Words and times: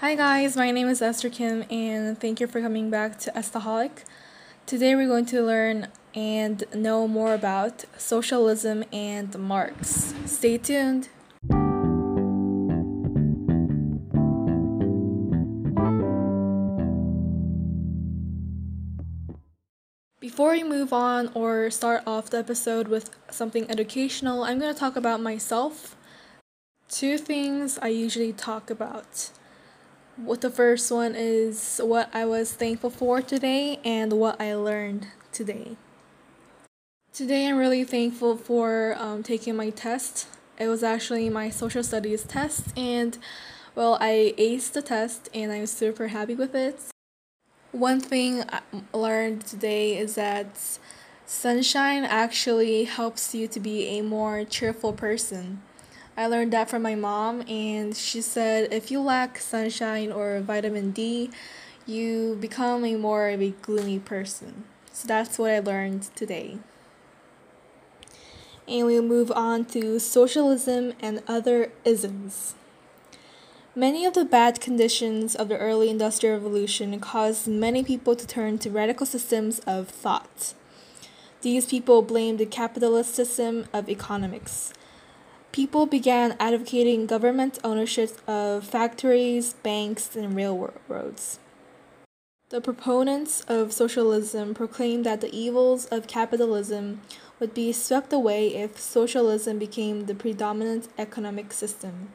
Hi 0.00 0.14
guys, 0.14 0.58
my 0.58 0.70
name 0.72 0.88
is 0.88 1.00
Esther 1.00 1.30
Kim 1.30 1.64
and 1.70 2.20
thank 2.20 2.38
you 2.38 2.46
for 2.46 2.60
coming 2.60 2.90
back 2.90 3.18
to 3.20 3.30
Estaholic. 3.30 4.04
Today 4.66 4.94
we're 4.94 5.08
going 5.08 5.24
to 5.24 5.40
learn 5.40 5.88
and 6.14 6.64
know 6.74 7.08
more 7.08 7.32
about 7.32 7.86
socialism 7.96 8.84
and 8.92 9.38
Marx. 9.38 10.12
Stay 10.26 10.58
tuned. 10.58 11.08
Before 20.20 20.50
we 20.50 20.62
move 20.62 20.92
on 20.92 21.30
or 21.32 21.70
start 21.70 22.02
off 22.06 22.28
the 22.28 22.36
episode 22.36 22.88
with 22.88 23.16
something 23.30 23.70
educational, 23.70 24.44
I'm 24.44 24.58
going 24.58 24.74
to 24.74 24.78
talk 24.78 24.96
about 24.96 25.22
myself. 25.22 25.96
Two 26.90 27.16
things 27.16 27.78
I 27.80 27.88
usually 27.88 28.34
talk 28.34 28.68
about. 28.68 29.30
What 30.16 30.40
the 30.40 30.48
first 30.48 30.90
one 30.90 31.14
is 31.14 31.78
what 31.84 32.08
I 32.14 32.24
was 32.24 32.50
thankful 32.54 32.88
for 32.88 33.20
today 33.20 33.80
and 33.84 34.14
what 34.14 34.40
I 34.40 34.54
learned 34.54 35.08
today. 35.30 35.76
Today 37.12 37.46
I'm 37.46 37.58
really 37.58 37.84
thankful 37.84 38.38
for 38.38 38.96
um, 38.98 39.22
taking 39.22 39.56
my 39.56 39.68
test. 39.68 40.28
It 40.58 40.68
was 40.68 40.82
actually 40.82 41.28
my 41.28 41.50
social 41.50 41.84
studies 41.84 42.22
test, 42.22 42.66
and 42.78 43.18
well, 43.74 43.98
I 44.00 44.32
aced 44.38 44.72
the 44.72 44.80
test 44.80 45.28
and 45.34 45.52
I'm 45.52 45.66
super 45.66 46.08
happy 46.08 46.34
with 46.34 46.54
it. 46.54 46.80
One 47.72 48.00
thing 48.00 48.42
I 48.48 48.62
learned 48.94 49.44
today 49.44 49.98
is 49.98 50.14
that 50.14 50.78
sunshine 51.26 52.04
actually 52.04 52.84
helps 52.84 53.34
you 53.34 53.48
to 53.48 53.60
be 53.60 53.98
a 53.98 54.00
more 54.00 54.44
cheerful 54.44 54.94
person. 54.94 55.60
I 56.16 56.26
learned 56.26 56.52
that 56.54 56.70
from 56.70 56.80
my 56.80 56.94
mom, 56.94 57.42
and 57.46 57.94
she 57.94 58.22
said 58.22 58.72
if 58.72 58.90
you 58.90 59.00
lack 59.00 59.38
sunshine 59.38 60.10
or 60.10 60.40
vitamin 60.40 60.92
D, 60.92 61.30
you 61.84 62.38
become 62.40 62.84
a 62.84 62.96
more 62.96 63.28
of 63.28 63.42
a 63.42 63.50
gloomy 63.62 63.98
person. 63.98 64.64
So 64.92 65.06
that's 65.06 65.38
what 65.38 65.50
I 65.50 65.58
learned 65.58 66.08
today. 66.16 66.58
And 68.66 68.86
we'll 68.86 69.02
move 69.02 69.30
on 69.30 69.66
to 69.66 69.98
socialism 70.00 70.94
and 71.00 71.22
other 71.28 71.70
isms. 71.84 72.54
Many 73.74 74.06
of 74.06 74.14
the 74.14 74.24
bad 74.24 74.58
conditions 74.58 75.36
of 75.36 75.50
the 75.50 75.58
early 75.58 75.90
Industrial 75.90 76.34
Revolution 76.34 76.98
caused 76.98 77.46
many 77.46 77.84
people 77.84 78.16
to 78.16 78.26
turn 78.26 78.56
to 78.60 78.70
radical 78.70 79.04
systems 79.04 79.58
of 79.60 79.88
thought. 79.90 80.54
These 81.42 81.66
people 81.66 82.00
blamed 82.00 82.38
the 82.38 82.46
capitalist 82.46 83.14
system 83.14 83.66
of 83.74 83.90
economics. 83.90 84.72
People 85.56 85.86
began 85.86 86.36
advocating 86.38 87.06
government 87.06 87.58
ownership 87.64 88.10
of 88.28 88.62
factories, 88.62 89.54
banks, 89.54 90.14
and 90.14 90.36
railroads. 90.36 91.38
The 92.50 92.60
proponents 92.60 93.40
of 93.48 93.72
socialism 93.72 94.52
proclaimed 94.52 95.06
that 95.06 95.22
the 95.22 95.34
evils 95.34 95.86
of 95.86 96.06
capitalism 96.06 97.00
would 97.40 97.54
be 97.54 97.72
swept 97.72 98.12
away 98.12 98.54
if 98.54 98.78
socialism 98.78 99.58
became 99.58 100.04
the 100.04 100.14
predominant 100.14 100.88
economic 100.98 101.54
system. 101.54 102.12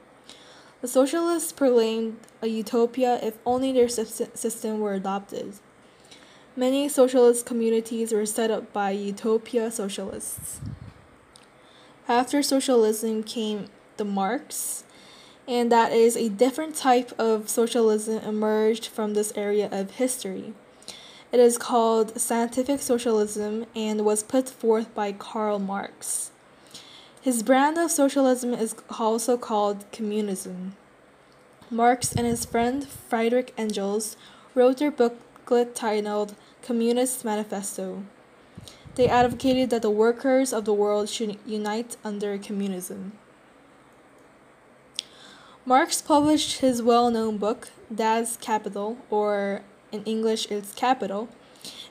The 0.81 0.88
socialists 0.88 1.52
proclaimed 1.52 2.20
a 2.44 2.48
utopia 2.48 3.20
if 3.23 3.39
only 3.44 3.72
their 3.72 3.89
system 3.89 4.80
were 4.80 4.94
adopted. 4.94 5.55
Many 6.55 6.88
socialist 6.88 7.48
communities 7.48 8.14
were 8.14 8.28
set 8.28 8.52
up 8.52 8.72
by 8.72 8.92
utopia 8.92 9.72
socialists. 9.72 10.59
After 12.07 12.41
socialism 12.41 13.23
came 13.23 13.67
the 13.97 14.05
Marx, 14.05 14.83
and 15.47 15.71
that 15.71 15.91
is 15.91 16.17
a 16.17 16.30
different 16.30 16.75
type 16.75 17.11
of 17.19 17.49
socialism 17.49 18.23
emerged 18.23 18.88
from 18.88 19.13
this 19.13 19.31
area 19.35 19.69
of 19.71 19.91
history. 19.91 20.53
It 21.31 21.39
is 21.39 21.58
called 21.58 22.19
scientific 22.19 22.81
socialism 22.81 23.66
and 23.75 24.03
was 24.03 24.23
put 24.23 24.49
forth 24.49 24.93
by 24.93 25.13
Karl 25.13 25.59
Marx. 25.59 26.31
His 27.21 27.43
brand 27.43 27.77
of 27.77 27.92
socialism 27.92 28.53
is 28.53 28.76
also 28.99 29.37
called 29.37 29.86
communism. 29.92 30.76
Marx 31.70 32.11
and 32.11 32.27
his 32.27 32.43
friend 32.43 32.86
Friedrich 32.87 33.53
Engels 33.58 34.17
wrote 34.55 34.80
their 34.80 34.92
booklet 34.92 35.73
titled 35.76 36.36
Communist 36.61 37.23
Manifesto. 37.23 38.03
They 38.95 39.07
advocated 39.07 39.69
that 39.69 39.81
the 39.81 39.89
workers 39.89 40.52
of 40.52 40.65
the 40.65 40.73
world 40.73 41.09
should 41.09 41.37
unite 41.45 41.95
under 42.03 42.37
communism. 42.37 43.13
Marx 45.65 46.02
published 46.02 46.59
his 46.59 46.81
well 46.81 47.09
known 47.11 47.37
book, 47.37 47.69
Das 47.93 48.35
Kapital, 48.37 48.97
or 49.09 49.61
in 49.91 50.03
English 50.05 50.47
it's 50.49 50.73
Capital, 50.73 51.29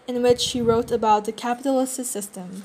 in 0.06 0.22
which 0.22 0.50
he 0.50 0.60
wrote 0.60 0.90
about 0.90 1.24
the 1.24 1.32
capitalist 1.32 2.04
system. 2.04 2.64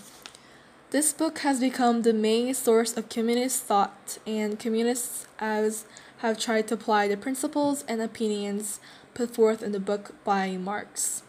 This 0.92 1.14
book 1.14 1.40
has 1.40 1.60
become 1.60 2.02
the 2.02 2.14
main 2.14 2.54
source 2.54 2.98
of 2.98 3.10
communist 3.10 3.64
thought, 3.64 4.18
and 4.26 4.60
communists 4.60 5.28
as 5.40 5.86
have 6.20 6.40
tried 6.40 6.68
to 6.70 6.74
apply 6.74 7.08
the 7.08 7.18
principles 7.18 7.84
and 7.88 8.02
opinions 8.02 8.80
put 9.14 9.36
forth 9.36 9.62
in 9.62 9.72
the 9.72 9.80
book 9.80 10.14
by 10.24 10.58
Marx. 10.58 11.25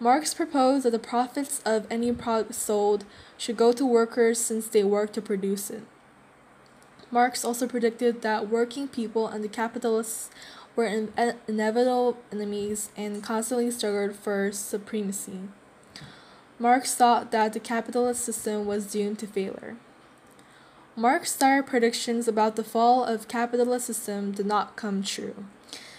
Marx 0.00 0.34
proposed 0.34 0.84
that 0.84 0.90
the 0.90 0.98
profits 0.98 1.60
of 1.64 1.86
any 1.90 2.12
product 2.12 2.54
sold 2.54 3.04
should 3.38 3.56
go 3.56 3.72
to 3.72 3.86
workers 3.86 4.38
since 4.38 4.66
they 4.66 4.84
work 4.84 5.12
to 5.12 5.22
produce 5.22 5.70
it. 5.70 5.82
Marx 7.10 7.44
also 7.44 7.68
predicted 7.68 8.22
that 8.22 8.48
working 8.48 8.88
people 8.88 9.28
and 9.28 9.44
the 9.44 9.48
capitalists 9.48 10.30
were 10.74 10.84
in- 10.84 11.12
uh, 11.16 11.32
inevitable 11.46 12.18
enemies 12.32 12.90
and 12.96 13.22
constantly 13.22 13.70
struggled 13.70 14.16
for 14.16 14.50
supremacy. 14.50 15.40
Marx 16.58 16.94
thought 16.94 17.30
that 17.30 17.52
the 17.52 17.60
capitalist 17.60 18.24
system 18.24 18.66
was 18.66 18.90
doomed 18.90 19.18
to 19.20 19.26
failure. 19.26 19.76
Marx's 20.96 21.36
dire 21.36 21.62
predictions 21.62 22.28
about 22.28 22.54
the 22.54 22.62
fall 22.62 23.04
of 23.04 23.26
capitalist 23.26 23.86
system 23.86 24.30
did 24.30 24.46
not 24.46 24.76
come 24.76 25.02
true. 25.02 25.44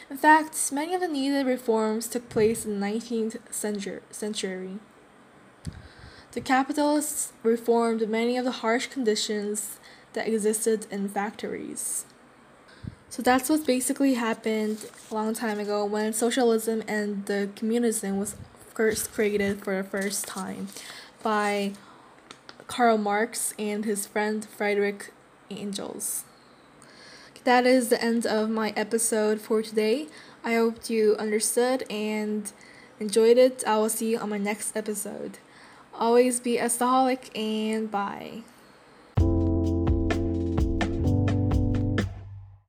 In 0.10 0.18
fact, 0.18 0.72
many 0.72 0.94
of 0.94 1.02
the 1.02 1.08
needed 1.08 1.48
reforms 1.48 2.08
took 2.08 2.30
place 2.30 2.66
in 2.66 2.80
the 2.80 2.86
19th 2.86 3.38
century. 4.12 4.80
The 6.34 6.42
capitalists 6.42 7.34
reformed 7.44 8.08
many 8.08 8.38
of 8.38 8.46
the 8.46 8.52
harsh 8.52 8.88
conditions 8.88 9.80
that 10.14 10.28
existed 10.28 10.86
in 10.92 11.10
factories. 11.10 12.06
So 13.10 13.22
that's 13.22 13.50
what 13.50 13.66
basically 13.66 14.16
happened 14.16 14.86
a 15.10 15.14
long 15.14 15.34
time 15.34 15.60
ago 15.60 15.86
when 15.86 16.14
socialism 16.14 16.84
and 16.88 17.26
the 17.26 17.50
communism 17.56 18.20
was 18.20 18.36
first 18.74 19.12
created 19.14 19.64
for 19.64 19.82
the 19.82 19.88
first 19.88 20.28
time 20.28 20.68
by 21.24 21.72
Karl 22.68 22.98
Marx 22.98 23.54
and 23.58 23.86
his 23.86 24.06
friend 24.06 24.46
Friedrich 24.46 25.14
Engels. 25.50 26.26
That 27.46 27.68
is 27.68 27.90
the 27.90 28.04
end 28.04 28.26
of 28.26 28.50
my 28.50 28.74
episode 28.76 29.40
for 29.40 29.62
today. 29.62 30.08
I 30.44 30.56
hope 30.56 30.90
you 30.90 31.16
understood 31.18 31.86
and 31.92 32.52
enjoyed 33.00 33.38
it. 33.38 33.64
I 33.68 33.78
will 33.78 33.90
see 33.90 34.12
you 34.12 34.18
on 34.18 34.30
my 34.30 34.40
next 34.40 34.76
episode. 34.76 35.38
Always 35.94 36.40
be 36.40 36.58
a 36.58 36.66
staholic 36.66 37.30
and 37.38 37.90
bye. 37.92 38.42